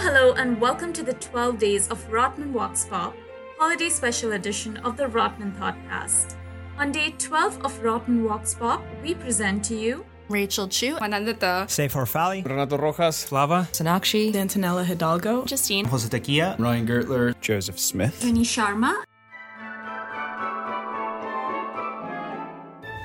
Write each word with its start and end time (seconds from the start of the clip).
hello, 0.00 0.32
and 0.32 0.58
welcome 0.58 0.94
to 0.94 1.02
the 1.02 1.12
12 1.12 1.58
days 1.58 1.88
of 1.88 2.02
Rotman 2.08 2.52
Walks 2.52 2.86
Pop, 2.86 3.14
holiday 3.58 3.90
special 3.90 4.32
edition 4.32 4.78
of 4.78 4.96
the 4.96 5.04
Rotman 5.04 5.54
Thoughtcast. 5.58 6.36
On 6.78 6.90
day 6.90 7.14
12 7.18 7.62
of 7.66 7.78
Rotman 7.82 8.26
Walks 8.26 8.54
Pop, 8.54 8.82
we 9.02 9.14
present 9.14 9.62
to 9.66 9.76
you 9.76 10.06
Rachel 10.30 10.68
Chu, 10.68 10.96
Manandita, 10.96 11.66
Sefor 11.68 12.06
Fali, 12.08 12.42
Renato 12.42 12.78
Rojas, 12.78 13.24
Flava, 13.24 13.68
Sanakshi, 13.72 14.32
Dantonella 14.32 14.86
Hidalgo, 14.86 15.44
Justine, 15.44 15.84
Jose 15.84 16.08
Takia, 16.08 16.58
Ryan 16.58 16.86
Gertler, 16.86 17.38
Joseph 17.42 17.78
Smith. 17.78 18.22
Penny 18.22 18.42
Sharma, 18.42 19.04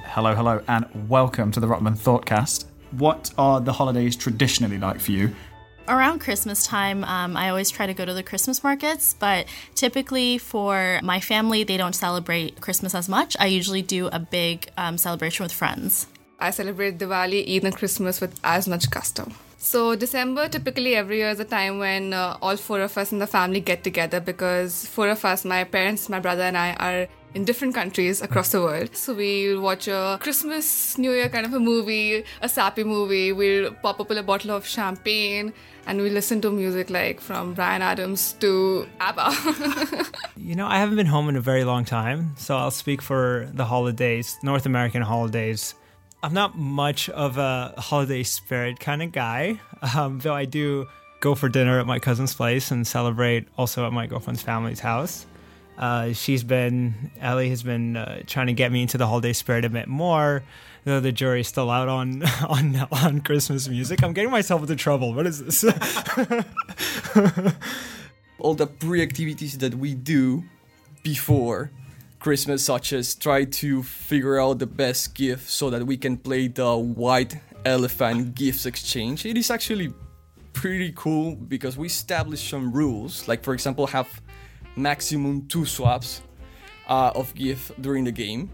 Hello, 0.06 0.34
hello, 0.34 0.64
and 0.70 1.10
welcome 1.10 1.52
to 1.52 1.60
the 1.60 1.68
Rotman 1.68 1.98
Thoughtcast. 1.98 2.64
What 2.92 3.34
are 3.38 3.60
the 3.60 3.74
holidays 3.74 4.16
traditionally 4.16 4.78
like 4.78 5.02
for 5.02 5.12
you? 5.12 5.36
Around 5.88 6.20
Christmas 6.20 6.66
time, 6.66 7.04
um, 7.04 7.38
I 7.38 7.50
always 7.50 7.70
try 7.70 7.86
to 7.86 7.94
go 7.94 8.06
to 8.06 8.14
the 8.14 8.24
Christmas 8.24 8.64
markets, 8.64 9.14
but 9.14 9.46
typically 9.76 10.40
for 10.40 11.00
my 11.04 11.20
family, 11.20 11.64
they 11.64 11.78
don't 11.78 11.94
celebrate 11.94 12.60
Christmas 12.60 12.96
as 12.96 13.08
much. 13.08 13.38
I 13.40 13.46
usually 13.46 13.84
do 13.84 14.08
a 14.08 14.18
big 14.18 14.72
um, 14.78 14.98
celebration 14.98 15.44
with 15.44 15.54
friends. 15.54 16.08
I 16.40 16.50
celebrate 16.50 16.98
Diwali, 16.98 17.56
Eid, 17.56 17.64
and 17.66 17.76
Christmas 17.76 18.20
with 18.20 18.40
as 18.44 18.68
much 18.68 18.90
gusto. 18.90 19.32
So, 19.66 19.96
December 19.96 20.48
typically 20.48 20.96
every 20.96 21.18
year 21.18 21.30
is 21.30 21.40
a 21.40 21.44
time 21.44 21.80
when 21.80 22.14
uh, 22.14 22.38
all 22.40 22.56
four 22.56 22.82
of 22.82 22.96
us 23.00 23.12
in 23.12 23.18
the 23.18 23.26
family 23.26 23.60
get 23.60 23.84
together 23.84 24.20
because 24.20 24.86
four 24.86 25.10
of 25.10 25.26
us, 25.26 25.44
my 25.44 25.64
parents, 25.64 26.08
my 26.08 26.20
brother, 26.20 26.44
and 26.44 26.56
I, 26.56 26.74
are 26.74 27.08
in 27.34 27.46
different 27.46 27.74
countries 27.74 28.22
across 28.22 28.52
the 28.52 28.62
world. 28.62 28.96
So, 28.96 29.16
we'll 29.16 29.60
watch 29.60 29.88
a 29.88 30.20
Christmas, 30.22 31.00
New 31.00 31.12
Year 31.14 31.30
kind 31.30 31.48
of 31.48 31.54
a 31.56 31.60
movie, 31.60 32.24
a 32.44 32.48
sappy 32.48 32.84
movie. 32.84 33.32
We'll 33.34 33.74
pop 33.74 34.00
open 34.00 34.20
a 34.20 34.24
bottle 34.24 34.52
of 34.52 34.68
champagne 34.68 35.52
and 35.88 36.00
we 36.00 36.12
listen 36.12 36.42
to 36.42 36.52
music 36.52 36.92
like 36.92 37.20
from 37.20 37.56
Bryan 37.56 37.82
Adams 37.82 38.34
to 38.34 38.88
ABBA. 39.00 40.06
You 40.38 40.56
know, 40.56 40.68
I 40.68 40.78
haven't 40.78 40.98
been 40.98 41.08
home 41.08 41.28
in 41.28 41.38
a 41.38 41.42
very 41.42 41.64
long 41.64 41.86
time, 41.86 42.36
so 42.38 42.56
I'll 42.56 42.70
speak 42.70 43.02
for 43.02 43.50
the 43.52 43.66
holidays, 43.66 44.38
North 44.44 44.68
American 44.68 45.02
holidays. 45.02 45.74
I'm 46.26 46.34
not 46.34 46.58
much 46.58 47.08
of 47.10 47.38
a 47.38 47.76
holiday 47.78 48.24
spirit 48.24 48.80
kind 48.80 49.04
of 49.04 49.12
guy, 49.12 49.62
um, 49.96 50.18
though 50.18 50.34
I 50.34 50.46
do 50.46 50.88
go 51.20 51.36
for 51.36 51.50
dinner 51.50 51.80
at 51.80 51.86
my 51.86 52.00
cousin's 52.00 52.34
place 52.34 52.72
and 52.72 52.88
celebrate 52.88 53.48
also 53.60 53.86
at 53.86 53.94
my 53.94 54.08
girlfriend's 54.08 54.42
family's 54.42 54.80
house. 54.80 55.28
Uh, 55.78 56.14
she's 56.14 56.44
been, 56.44 57.12
Ellie 57.22 57.52
has 57.52 57.62
been 57.62 57.96
uh, 57.96 58.24
trying 58.26 58.48
to 58.48 58.54
get 58.54 58.72
me 58.72 58.82
into 58.82 58.98
the 58.98 59.06
holiday 59.06 59.34
spirit 59.34 59.66
a 59.66 59.70
bit 59.70 59.88
more, 59.88 60.42
though 60.84 61.00
the 61.00 61.12
jury's 61.12 61.48
still 61.48 61.70
out 61.70 61.90
on 61.90 62.24
on 62.50 62.88
on 62.92 63.22
Christmas 63.22 63.68
music. 63.68 64.02
I'm 64.04 64.14
getting 64.14 64.32
myself 64.32 64.62
into 64.62 64.76
trouble. 64.76 65.14
What 65.14 65.28
is 65.28 65.46
this? 65.46 65.64
All 68.40 68.56
the 68.56 68.66
pre 68.66 69.04
activities 69.04 69.60
that 69.60 69.76
we 69.76 69.94
do 69.94 70.44
before 71.04 71.70
Christmas, 72.20 72.64
such 72.64 72.94
as 72.94 73.16
try 73.16 73.46
to 73.46 73.84
figure 73.84 74.40
out 74.40 74.60
the 74.60 74.68
best 74.68 75.14
gift 75.16 75.50
so 75.50 75.70
that 75.70 75.86
we 75.86 75.98
can 75.98 76.18
play 76.18 76.48
the 76.48 76.76
white 76.76 77.40
elephant 77.66 78.36
gifts 78.36 78.66
exchange. 78.66 79.26
It 79.26 79.38
is 79.38 79.52
actually 79.52 79.94
pretty 80.54 80.94
cool 80.96 81.36
because 81.36 81.78
we 81.78 81.88
established 81.88 82.50
some 82.50 82.72
rules, 82.72 83.28
like, 83.28 83.44
for 83.44 83.54
example, 83.54 83.88
have 83.88 84.22
maximum 84.76 85.48
two 85.48 85.66
swaps 85.66 86.22
uh, 86.88 87.12
of 87.16 87.34
gift 87.36 87.80
during 87.82 88.04
the 88.04 88.12
game. 88.12 88.50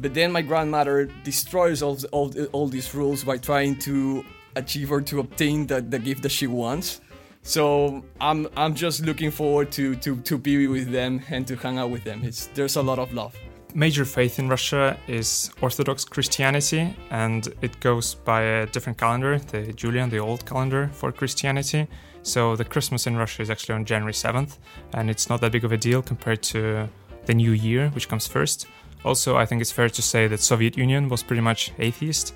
But 0.00 0.14
then 0.14 0.30
my 0.30 0.42
grandmother 0.42 1.08
destroys 1.24 1.82
all, 1.82 1.98
all, 2.12 2.32
all 2.52 2.68
these 2.68 2.94
rules 2.94 3.24
by 3.24 3.38
trying 3.38 3.76
to 3.80 4.24
achieve 4.54 4.92
or 4.92 5.00
to 5.02 5.20
obtain 5.20 5.66
the, 5.66 5.80
the 5.80 5.98
gift 5.98 6.22
that 6.22 6.30
she 6.30 6.46
wants. 6.46 7.00
So 7.42 8.04
I'm 8.20 8.48
I'm 8.56 8.74
just 8.74 9.04
looking 9.04 9.30
forward 9.30 9.70
to, 9.72 9.94
to, 9.96 10.16
to 10.16 10.38
be 10.38 10.66
with 10.68 10.90
them 10.92 11.22
and 11.30 11.46
to 11.46 11.56
hang 11.56 11.78
out 11.78 11.90
with 11.90 12.04
them. 12.04 12.22
It's 12.24 12.46
there's 12.54 12.76
a 12.76 12.82
lot 12.82 12.98
of 12.98 13.12
love. 13.12 13.34
major 13.74 14.04
faith 14.04 14.38
in 14.38 14.48
Russia 14.48 14.96
is 15.06 15.50
Orthodox 15.60 16.04
Christianity, 16.04 16.96
and 17.10 17.48
it 17.62 17.78
goes 17.80 18.14
by 18.14 18.42
a 18.42 18.66
different 18.66 18.98
calendar, 18.98 19.38
the 19.38 19.72
Julian, 19.72 20.10
the 20.10 20.18
old 20.18 20.44
calendar 20.46 20.90
for 20.92 21.12
Christianity. 21.12 21.86
So 22.22 22.56
the 22.56 22.64
Christmas 22.64 23.06
in 23.06 23.16
Russia 23.16 23.42
is 23.42 23.50
actually 23.50 23.76
on 23.76 23.84
January 23.84 24.12
7th, 24.12 24.58
and 24.94 25.08
it's 25.08 25.28
not 25.28 25.40
that 25.40 25.52
big 25.52 25.64
of 25.64 25.72
a 25.72 25.76
deal 25.76 26.02
compared 26.02 26.42
to 26.54 26.88
the 27.26 27.34
New 27.34 27.52
Year, 27.52 27.90
which 27.90 28.08
comes 28.08 28.26
first. 28.26 28.66
Also, 29.04 29.36
I 29.36 29.46
think 29.46 29.60
it's 29.60 29.72
fair 29.72 29.88
to 29.88 30.02
say 30.02 30.26
that 30.26 30.40
Soviet 30.40 30.76
Union 30.76 31.08
was 31.08 31.22
pretty 31.22 31.42
much 31.42 31.72
atheist, 31.78 32.34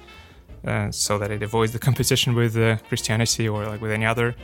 uh, 0.66 0.90
so 0.90 1.18
that 1.18 1.30
it 1.30 1.42
avoids 1.42 1.72
the 1.72 1.78
competition 1.88 2.34
with 2.34 2.56
uh, 2.56 2.76
Christianity 2.88 3.48
or 3.48 3.66
like 3.66 3.80
with 3.80 3.90
any 3.90 4.06
other 4.06 4.34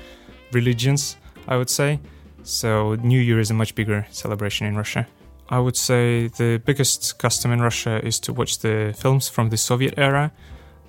religions, 0.53 1.17
I 1.47 1.57
would 1.57 1.71
say. 1.71 2.01
So 2.43 2.95
New 2.97 3.21
Year 3.21 3.41
is 3.41 3.51
a 3.51 3.55
much 3.55 3.75
bigger 3.75 4.07
celebration 4.11 4.67
in 4.67 4.77
Russia. 4.77 5.07
I 5.51 5.59
would 5.59 5.77
say 5.77 6.29
the 6.29 6.61
biggest 6.65 7.19
custom 7.19 7.53
in 7.53 7.61
Russia 7.61 8.05
is 8.05 8.21
to 8.21 8.33
watch 8.33 8.59
the 8.59 8.95
films 8.97 9.29
from 9.29 9.49
the 9.49 9.57
Soviet 9.57 9.95
era. 9.97 10.31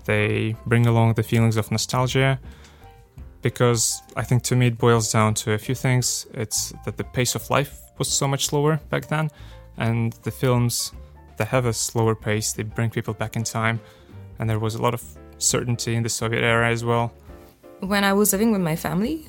They 0.05 0.55
bring 0.65 0.85
along 0.85 1.13
the 1.13 1.23
feelings 1.23 1.55
of 1.55 1.71
nostalgia 1.71 2.39
because 3.41 4.01
I 4.15 4.23
think 4.23 4.43
to 4.43 4.55
me 4.55 4.67
it 4.67 4.77
boils 4.77 5.11
down 5.11 5.33
to 5.35 5.53
a 5.53 5.57
few 5.57 5.75
things. 5.75 6.27
It's 6.33 6.73
that 6.85 6.97
the 6.97 7.03
pace 7.03 7.35
of 7.35 7.49
life 7.49 7.79
was 7.97 8.09
so 8.09 8.27
much 8.27 8.47
slower 8.47 8.79
back 8.89 9.07
then, 9.07 9.29
and 9.77 10.13
the 10.23 10.31
films 10.31 10.91
that 11.37 11.47
have 11.47 11.65
a 11.65 11.73
slower 11.73 12.15
pace 12.15 12.53
they 12.53 12.63
bring 12.63 12.89
people 12.89 13.13
back 13.13 13.35
in 13.35 13.43
time, 13.43 13.79
and 14.39 14.49
there 14.49 14.59
was 14.59 14.75
a 14.75 14.81
lot 14.81 14.93
of 14.93 15.03
certainty 15.37 15.95
in 15.95 16.03
the 16.03 16.09
Soviet 16.09 16.43
era 16.43 16.69
as 16.69 16.83
well. 16.83 17.13
When 17.79 18.03
I 18.03 18.13
was 18.13 18.33
living 18.33 18.51
with 18.51 18.61
my 18.61 18.75
family, 18.75 19.25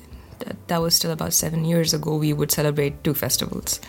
that, 0.67 0.81
was 0.81 0.95
still 0.95 1.11
about 1.11 1.33
seven 1.33 1.65
years 1.65 1.93
ago, 1.93 2.15
we 2.15 2.33
would 2.33 2.51
celebrate 2.51 3.03
two 3.03 3.13
festivals. 3.13 3.79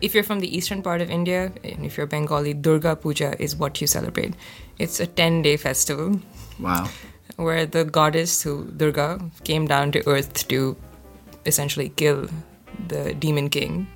If 0.00 0.14
you're 0.14 0.24
from 0.24 0.40
the 0.40 0.54
eastern 0.56 0.82
part 0.82 1.00
of 1.00 1.10
India, 1.10 1.52
and 1.64 1.84
if 1.84 1.96
you're 1.96 2.06
Bengali, 2.06 2.54
Durga 2.54 2.96
Puja 2.96 3.34
is 3.42 3.56
what 3.56 3.80
you 3.80 3.86
celebrate. 3.86 4.34
It's 4.78 5.00
a 5.00 5.06
10 5.06 5.42
day 5.42 5.56
festival 5.56 6.20
Wow. 6.58 6.88
where 7.36 7.64
the 7.66 7.84
goddess, 7.84 8.42
who 8.42 8.64
Durga, 8.76 9.20
came 9.44 9.66
down 9.66 9.92
to 9.92 10.06
earth 10.08 10.46
to 10.48 10.76
essentially 11.46 11.88
kill 11.90 12.28
the 12.88 13.14
demon 13.14 13.48
king. 13.48 13.86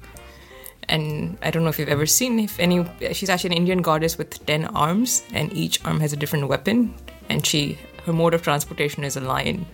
And 0.89 1.39
I 1.43 1.51
don't 1.51 1.65
know 1.65 1.71
if 1.71 1.79
you've 1.79 1.89
ever 1.89 2.05
seen 2.07 2.39
if 2.39 2.59
any. 2.61 2.85
She's 3.13 3.31
actually 3.31 3.51
an 3.57 3.57
Indian 3.57 3.81
goddess 3.81 4.19
with 4.19 4.45
ten 4.45 4.67
arms, 4.67 5.23
and 5.33 5.51
each 5.57 5.83
arm 5.85 6.01
has 6.01 6.13
a 6.13 6.17
different 6.17 6.49
weapon. 6.49 6.95
And 7.31 7.45
she, 7.47 7.79
her 8.05 8.13
mode 8.13 8.35
of 8.35 8.43
transportation 8.43 9.03
is 9.05 9.17
a 9.17 9.21
lion. 9.21 9.65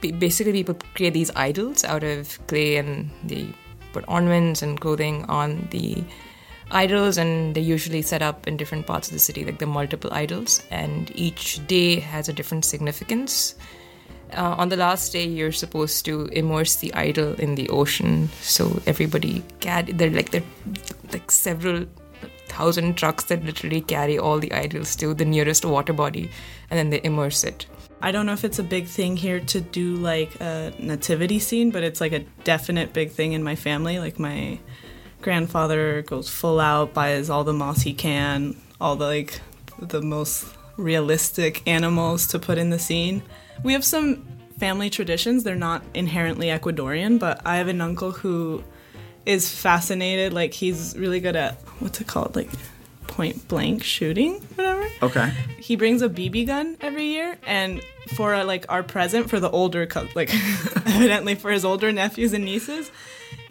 Ba- 0.00 0.12
Basically, 0.12 0.52
people 0.52 0.76
create 0.94 1.14
these 1.14 1.30
idols 1.36 1.84
out 1.84 2.02
of 2.04 2.38
clay, 2.46 2.76
and 2.76 3.10
they 3.24 3.48
put 3.92 4.04
ornaments 4.08 4.62
and 4.62 4.80
clothing 4.80 5.24
on 5.24 5.68
the 5.70 6.02
idols, 6.70 7.18
and 7.18 7.54
they 7.54 7.60
usually 7.60 8.02
set 8.02 8.22
up 8.22 8.46
in 8.46 8.56
different 8.56 8.86
parts 8.86 9.08
of 9.08 9.14
the 9.14 9.18
city, 9.18 9.44
like 9.44 9.58
the 9.58 9.66
multiple 9.66 10.12
idols. 10.12 10.62
And 10.70 11.10
each 11.14 11.66
day 11.66 12.00
has 12.00 12.28
a 12.28 12.32
different 12.32 12.64
significance. 12.64 13.54
Uh, 14.32 14.54
on 14.56 14.68
the 14.68 14.76
last 14.76 15.12
day, 15.12 15.26
you're 15.26 15.50
supposed 15.50 16.04
to 16.04 16.26
immerse 16.26 16.76
the 16.76 16.94
idol 16.94 17.34
in 17.34 17.56
the 17.56 17.68
ocean. 17.68 18.28
So 18.40 18.80
everybody 18.86 19.42
carry. 19.58 19.92
They're 19.92 20.10
like 20.10 20.30
they're 20.30 20.44
like 21.12 21.30
several 21.32 21.86
thousand 22.46 22.96
trucks 22.96 23.24
that 23.24 23.44
literally 23.44 23.80
carry 23.80 24.18
all 24.18 24.38
the 24.38 24.52
idols 24.52 24.94
to 24.96 25.14
the 25.14 25.24
nearest 25.24 25.64
water 25.64 25.92
body, 25.92 26.30
and 26.70 26.78
then 26.78 26.90
they 26.90 27.00
immerse 27.02 27.42
it. 27.42 27.66
I 28.02 28.12
don't 28.12 28.24
know 28.24 28.32
if 28.32 28.44
it's 28.44 28.58
a 28.58 28.64
big 28.64 28.86
thing 28.86 29.16
here 29.16 29.40
to 29.40 29.60
do 29.60 29.96
like 29.96 30.40
a 30.40 30.72
nativity 30.78 31.38
scene, 31.38 31.70
but 31.70 31.82
it's 31.82 32.00
like 32.00 32.12
a 32.12 32.20
definite 32.44 32.92
big 32.92 33.10
thing 33.10 33.32
in 33.32 33.42
my 33.42 33.56
family. 33.56 33.98
Like 33.98 34.18
my 34.18 34.58
grandfather 35.20 36.02
goes 36.02 36.28
full 36.28 36.60
out, 36.60 36.94
buys 36.94 37.28
all 37.28 37.44
the 37.44 37.52
moss 37.52 37.82
he 37.82 37.92
can, 37.92 38.56
all 38.80 38.96
the 38.96 39.04
like 39.06 39.40
the 39.78 40.00
most 40.00 40.46
realistic 40.78 41.66
animals 41.68 42.26
to 42.28 42.38
put 42.38 42.56
in 42.56 42.70
the 42.70 42.78
scene. 42.78 43.22
We 43.62 43.74
have 43.74 43.84
some 43.84 44.26
family 44.58 44.88
traditions. 44.88 45.44
They're 45.44 45.54
not 45.54 45.82
inherently 45.92 46.46
Ecuadorian, 46.46 47.18
but 47.18 47.42
I 47.44 47.56
have 47.56 47.68
an 47.68 47.82
uncle 47.82 48.12
who 48.12 48.64
is 49.26 49.52
fascinated. 49.52 50.32
Like 50.32 50.54
he's 50.54 50.96
really 50.96 51.20
good 51.20 51.36
at 51.36 51.60
what's 51.80 52.00
it 52.00 52.06
called, 52.06 52.34
like 52.34 52.50
point 53.10 53.48
blank 53.48 53.82
shooting, 53.82 54.34
whatever 54.54 54.86
Okay. 55.02 55.30
he 55.58 55.76
brings 55.76 56.00
a 56.00 56.08
BB 56.08 56.46
gun 56.46 56.76
every 56.80 57.04
year, 57.06 57.36
and 57.46 57.82
for 58.16 58.34
uh, 58.34 58.44
like 58.44 58.64
our 58.68 58.82
present 58.82 59.28
for 59.28 59.40
the 59.40 59.50
older, 59.50 59.86
co- 59.86 60.08
like 60.14 60.30
evidently 60.86 61.34
for 61.34 61.50
his 61.50 61.64
older 61.64 61.92
nephews 61.92 62.32
and 62.32 62.44
nieces, 62.44 62.90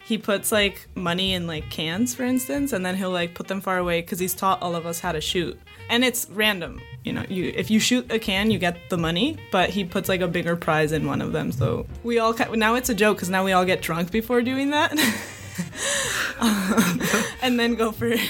he 0.06 0.18
puts 0.18 0.52
like 0.52 0.88
money 0.96 1.34
in 1.34 1.46
like 1.46 1.70
cans, 1.70 2.16
for 2.16 2.24
instance, 2.24 2.74
and 2.74 2.86
then 2.86 2.96
he'll 2.96 3.12
like 3.12 3.36
put 3.36 3.48
them 3.48 3.62
far 3.62 3.78
away 3.78 4.02
because 4.02 4.20
he's 4.20 4.34
taught 4.34 4.62
all 4.62 4.76
of 4.76 4.86
us 4.86 5.00
how 5.00 5.12
to 5.12 5.22
shoot, 5.22 5.60
and 5.90 6.04
it's 6.04 6.28
random. 6.32 6.82
You 7.04 7.14
know, 7.14 7.26
you 7.30 7.52
if 7.56 7.70
you 7.72 7.80
shoot 7.80 8.12
a 8.12 8.20
can, 8.20 8.52
you 8.52 8.60
get 8.60 8.78
the 8.90 8.98
money, 8.98 9.38
but 9.52 9.70
he 9.70 9.84
puts 9.86 10.10
like 10.10 10.22
a 10.22 10.28
bigger 10.28 10.56
prize 10.56 10.92
in 10.92 11.06
one 11.06 11.22
of 11.22 11.32
them. 11.34 11.52
So 11.52 11.86
we 12.04 12.20
all 12.20 12.34
ki- 12.34 12.56
now 12.56 12.76
it's 12.76 12.90
a 12.90 12.96
joke 12.96 13.18
because 13.18 13.30
now 13.30 13.44
we 13.46 13.52
all 13.52 13.66
get 13.66 13.82
drunk 13.82 14.12
before 14.12 14.42
doing 14.42 14.72
that, 14.72 14.92
and 17.42 17.60
then 17.60 17.76
go 17.76 17.92
for 17.92 18.08
it. 18.08 18.22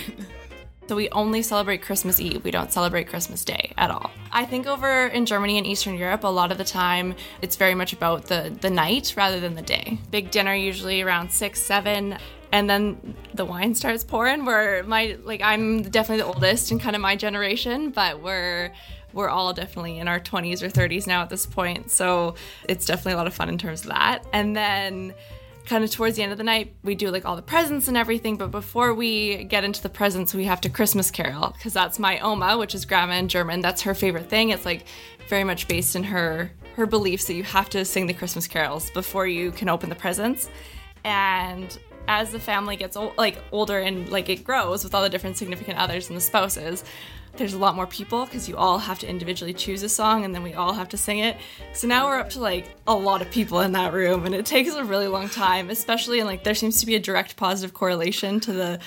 So 0.90 0.96
we 0.96 1.08
only 1.12 1.44
celebrate 1.44 1.84
Christmas 1.84 2.20
Eve. 2.20 2.44
We 2.44 2.50
don't 2.50 2.74
celebrate 2.74 3.10
Christmas 3.10 3.46
Day 3.46 3.74
at 3.78 3.92
all. 3.92 4.10
I 4.32 4.44
think 4.44 4.66
over 4.66 5.06
in 5.06 5.28
Germany 5.28 5.60
and 5.60 5.68
Eastern 5.68 5.94
Europe, 5.94 6.24
a 6.24 6.28
lot 6.28 6.52
of 6.52 6.58
the 6.58 6.64
time 6.64 7.14
it's 7.44 7.56
very 7.58 7.76
much 7.76 7.94
about 7.94 8.24
the 8.24 8.52
the 8.60 8.72
night 8.72 9.14
rather 9.16 9.40
than 9.40 9.54
the 9.54 9.62
day. 9.62 10.00
Big 10.10 10.32
dinner 10.32 10.56
usually 10.56 11.04
around 11.04 11.32
six, 11.32 11.62
seven, 11.62 12.18
and 12.52 12.68
then 12.68 13.16
the 13.36 13.46
wine 13.46 13.76
starts 13.76 14.04
pouring. 14.04 14.46
Where 14.46 14.82
my 14.82 15.16
like 15.24 15.44
I'm 15.44 15.84
definitely 15.84 16.24
the 16.24 16.34
oldest 16.34 16.72
in 16.72 16.80
kind 16.80 16.96
of 16.96 17.04
my 17.04 17.16
generation, 17.16 17.92
but 17.92 18.24
we're 18.24 18.74
we're 19.14 19.30
all 19.30 19.54
definitely 19.54 20.00
in 20.00 20.08
our 20.08 20.20
20s 20.20 20.64
or 20.64 20.70
30s 20.70 21.06
now 21.06 21.22
at 21.22 21.30
this 21.30 21.46
point. 21.46 21.92
So 21.92 22.34
it's 22.68 22.88
definitely 22.88 23.14
a 23.14 23.18
lot 23.18 23.28
of 23.28 23.36
fun 23.36 23.50
in 23.50 23.60
terms 23.60 23.82
of 23.82 23.90
that. 23.90 24.26
And 24.34 24.56
then 24.56 25.14
kind 25.70 25.84
of 25.84 25.92
towards 25.92 26.18
the 26.18 26.24
end 26.24 26.32
of 26.32 26.40
the 26.40 26.44
night, 26.44 26.74
we 26.84 26.96
do 26.96 27.12
like 27.12 27.26
all 27.26 27.36
the 27.36 27.44
presents 27.44 27.88
and 27.88 27.96
everything. 27.96 28.38
But 28.38 28.50
before 28.50 28.94
we 28.96 29.44
get 29.44 29.64
into 29.64 29.82
the 29.84 29.90
presents, 29.90 30.34
we 30.34 30.46
have 30.46 30.60
to 30.62 30.70
Christmas 30.70 31.12
carol 31.12 31.52
because 31.56 31.74
that's 31.74 32.00
my 32.00 32.18
Oma, 32.20 32.58
which 32.58 32.74
is 32.74 32.86
grandma 32.86 33.14
in 33.14 33.28
German. 33.28 33.62
That's 33.62 33.84
her 33.84 33.94
favorite 33.94 34.30
thing. 34.30 34.50
It's 34.50 34.66
like 34.66 34.86
very 35.30 35.44
much 35.44 35.68
based 35.68 35.96
in 35.96 36.04
her 36.04 36.52
her 36.76 36.88
beliefs 36.88 37.26
that 37.26 37.36
you 37.36 37.44
have 37.44 37.70
to 37.70 37.86
sing 37.86 38.08
the 38.08 38.14
Christmas 38.14 38.48
carols 38.48 38.90
before 38.92 39.28
you 39.28 39.52
can 39.52 39.70
open 39.70 39.90
the 39.90 39.96
presents. 39.96 40.50
And 41.04 41.78
as 42.08 42.32
the 42.32 42.40
family 42.40 42.76
gets 42.76 42.98
old, 42.98 43.16
like 43.18 43.38
older 43.52 43.80
and 43.80 44.10
like 44.10 44.28
it 44.30 44.44
grows 44.44 44.84
with 44.84 44.96
all 44.96 45.04
the 45.04 45.10
different 45.10 45.38
significant 45.38 45.78
others 45.78 46.10
and 46.10 46.18
the 46.18 46.22
spouses, 46.22 46.84
there's 47.38 47.54
a 47.54 47.58
lot 47.58 47.76
more 47.76 47.88
people 47.88 48.26
because 48.26 48.50
you 48.50 48.58
all 48.58 48.80
have 48.80 49.00
to 49.00 49.08
individually 49.08 49.54
choose 49.54 49.84
a 49.84 49.90
song 49.90 50.26
and 50.26 50.36
then 50.36 50.44
we 50.44 50.54
all 50.54 50.74
have 50.74 50.90
to 50.90 50.98
sing 50.98 51.20
it. 51.20 51.38
So 51.74 51.88
now 51.88 52.08
we're 52.08 52.20
up 52.20 52.30
to 52.32 52.40
like 52.40 52.66
a 52.88 52.94
lot 52.94 53.22
of 53.22 53.32
people 53.32 53.62
in 53.62 53.72
that 53.74 53.94
room 53.94 54.26
and 54.26 54.36
it 54.36 54.46
takes 54.46 54.74
a 54.74 54.84
really 54.84 55.08
long 55.08 55.30
time, 55.30 55.70
especially 55.70 56.20
and 56.20 56.28
like 56.28 56.44
there 56.44 56.56
seems 56.56 56.80
to 56.82 56.86
be 56.86 56.96
a 56.96 57.00
direct 57.00 57.38
positive 57.38 57.74
correlation 57.74 58.40
to 58.42 58.54
the 58.54 58.80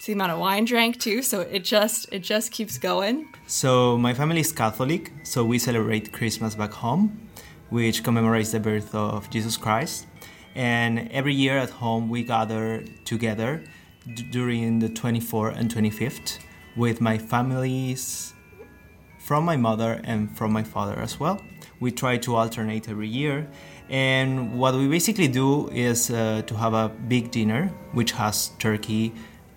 to 0.00 0.06
the 0.06 0.12
amount 0.14 0.32
of 0.32 0.38
wine 0.38 0.64
drank 0.64 0.98
too, 0.98 1.22
so 1.22 1.42
it 1.42 1.62
just 1.62 2.08
it 2.10 2.20
just 2.20 2.50
keeps 2.52 2.78
going. 2.78 3.28
So 3.46 3.98
my 3.98 4.14
family 4.14 4.40
is 4.40 4.50
Catholic, 4.50 5.12
so 5.24 5.44
we 5.44 5.58
celebrate 5.58 6.10
Christmas 6.10 6.54
back 6.54 6.72
home, 6.72 7.28
which 7.68 8.02
commemorates 8.02 8.52
the 8.52 8.60
birth 8.60 8.94
of 8.94 9.28
Jesus 9.28 9.58
Christ. 9.58 10.06
And 10.54 11.10
every 11.12 11.34
year 11.34 11.58
at 11.58 11.70
home 11.70 12.08
we 12.08 12.24
gather 12.24 12.82
together 13.04 13.62
d- 14.14 14.22
during 14.22 14.78
the 14.78 14.88
24th 14.88 15.56
and 15.56 15.72
25th 15.72 16.38
with 16.76 17.00
my 17.00 17.18
families 17.18 18.34
from 19.18 19.44
my 19.44 19.56
mother 19.56 20.00
and 20.04 20.36
from 20.36 20.52
my 20.52 20.62
father 20.62 20.98
as 20.98 21.20
well. 21.20 21.40
We 21.78 21.90
try 21.92 22.18
to 22.18 22.36
alternate 22.36 22.88
every 22.88 23.08
year. 23.08 23.48
And 23.88 24.58
what 24.58 24.74
we 24.74 24.88
basically 24.88 25.28
do 25.28 25.68
is 25.68 26.10
uh, 26.10 26.42
to 26.46 26.54
have 26.56 26.74
a 26.74 26.88
big 26.88 27.30
dinner, 27.30 27.72
which 27.92 28.12
has 28.12 28.48
turkey, 28.58 29.12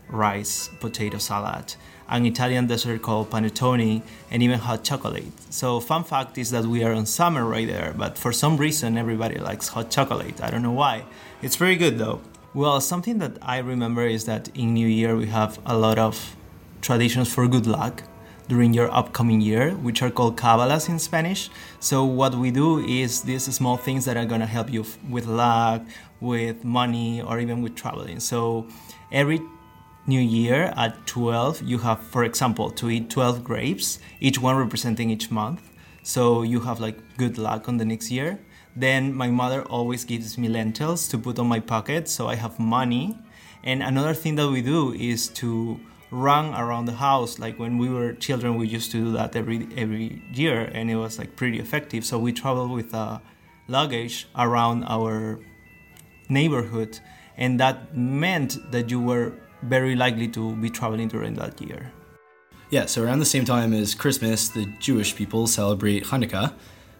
rice, 0.10 0.70
potato 0.80 1.18
salad, 1.18 1.76
an 2.10 2.26
Italian 2.26 2.68
dessert 2.68 3.02
called 3.02 3.30
panettone, 3.30 4.02
and 4.32 4.44
even 4.44 4.60
hot 4.60 4.84
chocolate. 4.84 5.32
So, 5.50 5.80
fun 5.80 6.04
fact 6.04 6.38
is 6.38 6.52
that 6.52 6.66
we 6.66 6.84
are 6.84 6.94
on 6.94 7.06
summer 7.06 7.46
right 7.46 7.68
there, 7.68 7.94
but 7.98 8.18
for 8.18 8.32
some 8.32 8.58
reason, 8.58 8.98
everybody 8.98 9.40
likes 9.40 9.70
hot 9.70 9.90
chocolate. 9.90 10.42
I 10.42 10.50
don't 10.50 10.62
know 10.62 10.72
why. 10.72 11.06
It's 11.42 11.56
very 11.56 11.76
good 11.76 11.98
though. 11.98 12.22
Well, 12.54 12.80
something 12.82 13.18
that 13.18 13.38
I 13.42 13.58
remember 13.58 14.06
is 14.06 14.26
that 14.26 14.50
in 14.56 14.74
New 14.74 14.88
Year 14.88 15.16
we 15.16 15.28
have 15.28 15.60
a 15.66 15.76
lot 15.76 15.98
of 15.98 16.36
traditions 16.84 17.34
for 17.34 17.48
good 17.48 17.66
luck 17.66 18.04
during 18.50 18.74
your 18.74 18.94
upcoming 18.94 19.40
year, 19.40 19.72
which 19.72 20.02
are 20.02 20.12
called 20.12 20.36
cábalas 20.36 20.90
in 20.90 21.00
Spanish. 21.00 21.50
So, 21.80 22.04
what 22.04 22.36
we 22.36 22.52
do 22.52 22.80
is 22.80 23.22
these 23.22 23.46
small 23.56 23.78
things 23.78 24.04
that 24.06 24.18
are 24.18 24.26
to 24.26 24.46
help 24.46 24.72
you 24.72 24.82
f- 24.82 24.98
with 25.10 25.26
luck, 25.26 25.82
with 26.20 26.64
money, 26.64 27.22
or 27.22 27.40
even 27.40 27.62
with 27.62 27.76
traveling. 27.76 28.20
So, 28.20 28.68
every 29.12 29.42
new 30.06 30.20
year 30.20 30.74
at 30.76 31.08
12, 31.08 31.62
you 31.64 31.78
have, 31.80 32.02
for 32.02 32.26
example, 32.26 32.70
to 32.72 32.90
eat 32.90 33.10
12 33.10 33.44
grapes, 33.44 34.00
each 34.20 34.40
one 34.40 34.58
representing 34.58 35.10
each 35.10 35.32
month. 35.32 35.62
So, 36.04 36.44
you 36.44 36.60
have 36.60 36.82
like 36.82 37.00
good 37.18 37.38
luck 37.38 37.70
on 37.70 37.78
the 37.78 37.86
next 37.86 38.12
year. 38.12 38.40
Then, 38.76 39.14
my 39.14 39.30
mother 39.30 39.62
always 39.64 40.04
gives 40.04 40.38
me 40.38 40.50
lentils 40.50 41.08
to 41.10 41.18
put 41.18 41.40
on 41.40 41.48
my 41.48 41.62
pocket, 41.62 42.10
so 42.10 42.28
I 42.28 42.36
have 42.36 42.60
money. 42.60 43.18
And 43.64 43.82
another 43.82 44.14
thing 44.14 44.36
that 44.36 44.50
we 44.50 44.62
do 44.62 44.94
is 44.94 45.30
to 45.40 45.80
run 46.14 46.54
around 46.54 46.86
the 46.86 46.94
house 46.94 47.40
like 47.40 47.58
when 47.58 47.78
we 47.80 47.90
were 47.90 48.14
children 48.14 48.56
we 48.56 48.68
used 48.68 48.92
to 48.92 48.98
do 49.06 49.12
that 49.12 49.36
every 49.36 49.68
every 49.76 50.22
year 50.32 50.70
and 50.74 50.92
it 50.92 50.96
was 50.96 51.18
like 51.18 51.36
pretty 51.36 51.60
effective 51.60 52.06
so 52.06 52.20
we 52.20 52.32
traveled 52.32 52.72
with 52.72 52.94
a 52.94 53.20
luggage 53.68 54.28
around 54.38 54.84
our 54.84 55.40
neighborhood 56.30 57.00
and 57.36 57.60
that 57.60 57.98
meant 57.98 58.58
that 58.72 58.92
you 58.92 59.00
were 59.00 59.34
very 59.64 59.96
likely 59.96 60.28
to 60.28 60.56
be 60.58 60.70
traveling 60.70 61.08
during 61.08 61.34
that 61.34 61.60
year 61.60 61.92
Yeah, 62.74 62.88
so 62.88 63.04
around 63.04 63.20
the 63.20 63.26
same 63.26 63.46
time 63.46 63.72
as 63.72 63.94
Christmas, 63.94 64.50
the 64.50 64.66
Jewish 64.80 65.16
people 65.16 65.46
celebrate 65.46 66.06
Hanukkah. 66.06 66.54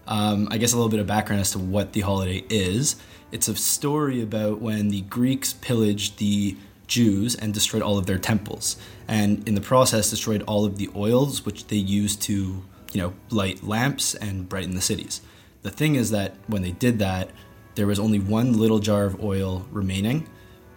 Um, 0.06 0.48
I 0.52 0.60
guess 0.60 0.72
a 0.72 0.76
little 0.76 0.94
bit 0.96 1.00
of 1.00 1.08
background 1.08 1.42
as 1.42 1.50
to 1.54 1.60
what 1.60 1.94
the 1.94 2.02
holiday 2.02 2.46
is. 2.48 2.96
It's 3.32 3.48
a 3.48 3.56
story 3.56 4.22
about 4.22 4.62
when 4.62 4.90
the 4.90 5.02
Greeks 5.02 5.54
pillaged 5.54 6.20
the 6.20 6.56
Jews 6.94 7.34
and 7.34 7.54
destroyed 7.54 7.82
all 7.82 7.98
of 7.98 8.06
their 8.06 8.20
temples, 8.20 8.78
and 9.08 9.48
in 9.48 9.56
the 9.56 9.62
process 9.62 10.12
destroyed 10.12 10.44
all 10.44 10.64
of 10.64 10.78
the 10.78 10.90
oils 10.96 11.44
which 11.46 11.66
they 11.68 11.82
used 12.02 12.22
to, 12.24 12.64
you 12.94 13.02
know, 13.02 13.14
light 13.32 13.64
lamps 13.64 14.14
and 14.14 14.48
brighten 14.48 14.76
the 14.76 14.82
cities. 14.92 15.22
The 15.64 15.72
thing 15.72 15.96
is 15.96 16.12
that 16.12 16.36
when 16.46 16.62
they 16.62 16.72
did 16.72 17.00
that, 17.00 17.32
there 17.76 17.88
was 17.88 18.00
only 18.00 18.20
one 18.20 18.54
little 18.54 18.78
jar 18.78 19.06
of 19.06 19.24
oil 19.24 19.66
remaining, 19.72 20.28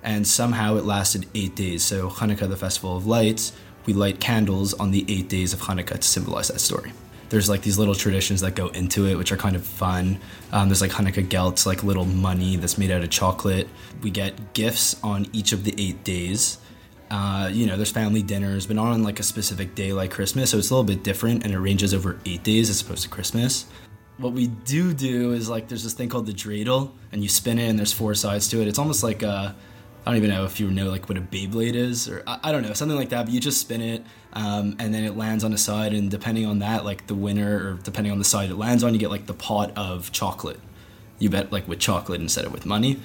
and 0.02 0.26
somehow 0.26 0.76
it 0.76 0.84
lasted 0.86 1.26
eight 1.34 1.54
days. 1.54 1.82
So 1.82 2.08
Hanukkah, 2.08 2.48
the 2.48 2.56
festival 2.56 2.96
of 2.96 3.06
lights, 3.06 3.52
we 3.84 3.92
light 3.92 4.18
candles 4.18 4.72
on 4.74 4.92
the 4.92 5.04
eight 5.08 5.28
days 5.28 5.52
of 5.52 5.60
Hanukkah 5.60 6.00
to 6.00 6.08
symbolize 6.08 6.48
that 6.48 6.60
story. 6.60 6.92
There's 7.28 7.48
like 7.48 7.62
these 7.62 7.78
little 7.78 7.94
traditions 7.94 8.40
that 8.42 8.54
go 8.54 8.68
into 8.68 9.06
it, 9.06 9.16
which 9.16 9.32
are 9.32 9.36
kind 9.36 9.56
of 9.56 9.64
fun. 9.64 10.18
Um, 10.52 10.68
there's 10.68 10.80
like 10.80 10.92
Hanukkah 10.92 11.26
gelts, 11.26 11.66
like 11.66 11.82
little 11.82 12.04
money 12.04 12.56
that's 12.56 12.78
made 12.78 12.90
out 12.90 13.02
of 13.02 13.10
chocolate. 13.10 13.68
We 14.02 14.10
get 14.10 14.54
gifts 14.54 15.02
on 15.02 15.26
each 15.32 15.52
of 15.52 15.64
the 15.64 15.74
eight 15.78 16.04
days. 16.04 16.58
Uh, 17.10 17.48
you 17.52 17.66
know, 17.66 17.76
there's 17.76 17.90
family 17.90 18.22
dinners, 18.22 18.66
but 18.66 18.76
not 18.76 18.88
on 18.88 19.02
like 19.02 19.20
a 19.20 19.22
specific 19.22 19.74
day 19.74 19.92
like 19.92 20.10
Christmas. 20.10 20.50
So 20.50 20.58
it's 20.58 20.70
a 20.70 20.74
little 20.74 20.84
bit 20.84 21.02
different 21.04 21.44
and 21.44 21.52
it 21.52 21.58
ranges 21.58 21.94
over 21.94 22.18
eight 22.26 22.42
days 22.42 22.70
as 22.70 22.80
opposed 22.80 23.02
to 23.04 23.08
Christmas. 23.08 23.66
What 24.18 24.32
we 24.32 24.46
do 24.46 24.94
do 24.94 25.32
is 25.32 25.48
like 25.48 25.68
there's 25.68 25.84
this 25.84 25.92
thing 25.92 26.08
called 26.08 26.26
the 26.26 26.32
dreidel, 26.32 26.92
and 27.12 27.22
you 27.22 27.28
spin 27.28 27.58
it, 27.58 27.68
and 27.68 27.78
there's 27.78 27.92
four 27.92 28.14
sides 28.14 28.48
to 28.48 28.62
it. 28.62 28.68
It's 28.68 28.78
almost 28.78 29.02
like 29.02 29.22
a 29.22 29.54
I 30.06 30.10
don't 30.10 30.18
even 30.18 30.30
know 30.30 30.44
if 30.44 30.60
you 30.60 30.70
know 30.70 30.88
like 30.88 31.08
what 31.08 31.18
a 31.18 31.20
Beyblade 31.20 31.74
is, 31.74 32.08
or 32.08 32.22
I, 32.28 32.38
I 32.44 32.52
don't 32.52 32.62
know 32.62 32.72
something 32.74 32.96
like 32.96 33.08
that. 33.08 33.24
But 33.24 33.34
you 33.34 33.40
just 33.40 33.60
spin 33.60 33.80
it, 33.80 34.06
um, 34.34 34.76
and 34.78 34.94
then 34.94 35.02
it 35.02 35.16
lands 35.16 35.42
on 35.42 35.52
a 35.52 35.58
side, 35.58 35.92
and 35.92 36.08
depending 36.08 36.46
on 36.46 36.60
that, 36.60 36.84
like 36.84 37.08
the 37.08 37.14
winner, 37.16 37.72
or 37.72 37.74
depending 37.82 38.12
on 38.12 38.18
the 38.18 38.24
side 38.24 38.48
it 38.48 38.54
lands 38.54 38.84
on, 38.84 38.94
you 38.94 39.00
get 39.00 39.10
like 39.10 39.26
the 39.26 39.34
pot 39.34 39.72
of 39.74 40.12
chocolate. 40.12 40.60
You 41.18 41.28
bet 41.28 41.50
like 41.50 41.66
with 41.66 41.80
chocolate 41.80 42.20
instead 42.20 42.44
of 42.44 42.52
with 42.52 42.64
money. 42.64 43.00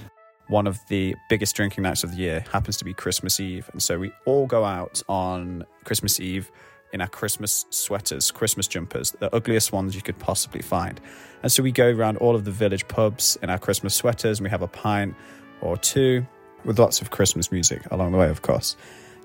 One 0.47 0.67
of 0.67 0.77
the 0.89 1.15
biggest 1.27 1.55
drinking 1.55 1.85
nights 1.85 2.03
of 2.03 2.11
the 2.11 2.17
year 2.17 2.45
happens 2.51 2.77
to 2.77 2.85
be 2.85 2.93
Christmas 2.93 3.39
Eve, 3.39 3.67
and 3.73 3.81
so 3.81 3.97
we 3.97 4.11
all 4.25 4.45
go 4.45 4.63
out 4.63 5.01
on 5.09 5.65
Christmas 5.85 6.19
Eve 6.19 6.51
in 6.93 7.01
our 7.01 7.07
Christmas 7.07 7.65
sweaters, 7.71 8.29
Christmas 8.29 8.67
jumpers, 8.67 9.09
the 9.11 9.33
ugliest 9.33 9.71
ones 9.71 9.95
you 9.95 10.03
could 10.03 10.19
possibly 10.19 10.61
find. 10.61 11.01
And 11.41 11.51
so 11.51 11.63
we 11.63 11.71
go 11.71 11.89
around 11.89 12.17
all 12.17 12.35
of 12.35 12.45
the 12.45 12.51
village 12.51 12.87
pubs 12.87 13.39
in 13.41 13.49
our 13.49 13.57
Christmas 13.57 13.95
sweaters, 13.95 14.37
and 14.37 14.43
we 14.43 14.51
have 14.51 14.61
a 14.61 14.67
pint 14.67 15.15
or 15.61 15.77
two 15.77 16.27
with 16.65 16.79
lots 16.79 17.01
of 17.01 17.09
Christmas 17.09 17.51
music 17.51 17.81
along 17.91 18.11
the 18.11 18.17
way, 18.17 18.29
of 18.29 18.41
course. 18.41 18.75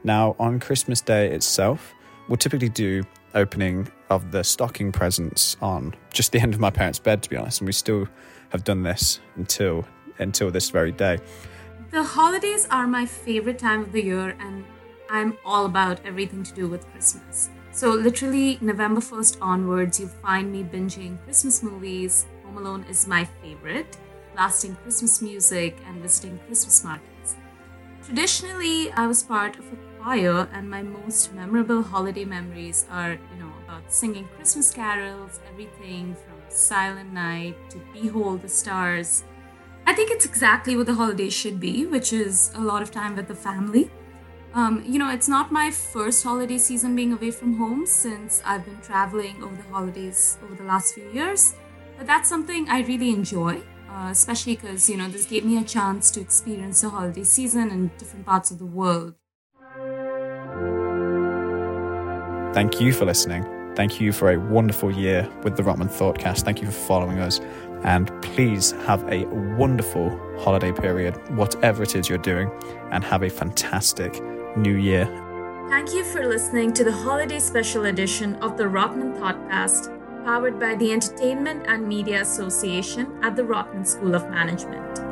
Now, 0.05 0.37
on 0.39 0.61
Christmas 0.61 1.01
Day 1.01 1.31
itself, 1.33 1.95
we'll 2.29 2.37
typically 2.37 2.69
do 2.69 3.03
opening 3.35 3.89
of 4.11 4.31
the 4.31 4.43
stocking 4.43 4.93
presents 4.93 5.57
on 5.61 5.95
just 6.13 6.33
the 6.33 6.41
end 6.41 6.55
of 6.55 6.61
my 6.61 6.71
parents' 6.71 6.99
bed, 6.99 7.23
to 7.23 7.31
be 7.31 7.37
honest, 7.37 7.61
and 7.61 7.67
we 7.67 7.73
still 7.73 8.09
have 8.51 8.65
done 8.65 8.83
this 8.83 9.21
until 9.37 9.87
until 10.19 10.51
this 10.51 10.71
very 10.71 10.93
day. 10.93 11.19
The 11.91 12.03
holidays 12.03 12.67
are 12.71 12.87
my 12.87 13.05
favorite 13.07 13.59
time 13.59 13.83
of 13.83 13.93
the 13.93 14.03
year, 14.03 14.37
and 14.41 14.65
I'm 15.11 15.37
all 15.45 15.67
about 15.67 16.01
everything 16.05 16.43
to 16.43 16.55
do 16.55 16.69
with 16.69 16.87
Christmas. 16.91 17.51
So, 17.73 17.91
literally, 17.91 18.59
November 18.61 19.01
1st 19.01 19.39
onwards, 19.43 20.01
you 20.01 20.07
find 20.09 20.51
me 20.51 20.65
binging 20.65 21.23
Christmas 21.25 21.63
movies. 21.63 22.27
Home 22.45 22.59
Alone 22.59 22.87
is 22.89 23.07
my 23.07 23.25
favorite, 23.43 23.99
blasting 24.35 24.75
Christmas 24.77 25.21
music, 25.21 25.77
and 25.87 26.01
visiting 26.01 26.39
Christmas 26.47 26.83
markets. 26.83 27.16
Traditionally, 28.07 28.93
I 28.93 29.09
was 29.09 29.25
part 29.25 29.59
of 29.59 29.65
a 29.73 29.77
choir, 30.01 30.49
and 30.53 30.71
my 30.71 30.81
most 30.81 31.35
memorable 31.35 31.83
holiday 31.83 32.25
memories 32.25 32.87
are, 32.89 33.15
you 33.15 33.37
know, 33.41 33.51
about 33.65 33.93
singing 33.93 34.29
Christmas 34.37 34.71
carols, 34.71 35.41
everything 35.51 36.15
from 36.15 36.37
Silent 36.49 37.13
Night 37.13 37.57
to 37.71 37.81
Behold 37.93 38.43
the 38.43 38.49
Stars. 38.49 39.25
I 39.89 39.93
think 39.93 40.13
it's 40.13 40.25
exactly 40.25 40.77
what 40.77 40.87
the 40.87 40.95
holidays 40.95 41.35
should 41.35 41.59
be, 41.59 41.85
which 41.85 42.13
is 42.13 42.53
a 42.55 42.61
lot 42.61 42.81
of 42.81 42.93
time 42.93 43.17
with 43.17 43.27
the 43.27 43.35
family. 43.35 43.91
Um, 44.55 44.85
you 44.87 45.01
know, 45.01 45.11
it's 45.11 45.29
not 45.29 45.51
my 45.51 45.73
first 45.73 46.23
holiday 46.23 46.59
season 46.59 46.95
being 46.95 47.13
away 47.13 47.33
from 47.33 47.57
home 47.59 47.87
since 47.87 48.41
I've 48.45 48.65
been 48.65 48.81
traveling 48.83 49.43
over 49.43 49.57
the 49.57 49.69
holidays 49.69 50.39
over 50.45 50.55
the 50.55 50.63
last 50.63 50.95
few 50.95 51.11
years, 51.11 51.57
but 51.99 52.07
that's 52.07 52.29
something 52.29 52.69
I 52.69 52.83
really 52.83 53.11
enjoy, 53.11 53.63
uh, 53.91 54.09
especially 54.11 54.57
because, 54.57 54.89
you 54.89 54.97
know, 54.97 55.09
this 55.09 55.25
gave 55.25 55.45
me 55.45 55.59
a 55.59 55.65
chance 55.65 56.11
to 56.13 56.21
experience 56.21 56.81
the 56.81 56.91
holiday 56.91 57.25
season 57.25 57.71
in 57.71 57.91
different 57.99 58.27
parts 58.27 58.51
of 58.51 58.59
the 58.59 58.67
world. 58.67 59.15
Thank 62.55 62.81
you 62.81 62.93
for 62.93 63.05
listening. 63.05 63.45
Thank 63.75 64.01
you 64.01 64.13
for 64.13 64.31
a 64.33 64.39
wonderful 64.39 64.91
year 64.91 65.29
with 65.43 65.57
the 65.57 65.63
Rotman 65.63 65.91
Thoughtcast. 65.91 66.45
Thank 66.45 66.63
you 66.63 66.67
for 66.67 66.73
following 66.73 67.19
us. 67.19 67.41
And 67.83 68.11
please 68.23 68.73
have 68.87 69.05
a 69.13 69.27
wonderful 69.59 70.09
holiday 70.39 70.73
period, 70.73 71.15
whatever 71.37 71.83
it 71.83 71.95
is 71.95 72.09
you're 72.09 72.17
doing, 72.17 72.51
and 72.91 73.05
have 73.05 73.23
a 73.23 73.29
fantastic 73.29 74.23
new 74.57 74.77
year. 74.77 75.05
Thank 75.69 75.93
you 75.93 76.05
for 76.05 76.27
listening 76.27 76.73
to 76.75 76.85
the 76.85 76.93
holiday 76.93 77.39
special 77.39 77.85
edition 77.85 78.37
of 78.37 78.57
the 78.57 78.65
Rotman 78.65 79.19
Thoughtcast, 79.19 79.96
powered 80.27 80.59
by 80.59 80.75
the 80.75 80.91
Entertainment 80.91 81.65
and 81.69 81.87
Media 81.87 82.21
Association 82.21 83.07
at 83.23 83.37
the 83.37 83.43
Rotman 83.43 83.87
School 83.87 84.17
of 84.17 84.29
Management. 84.29 85.06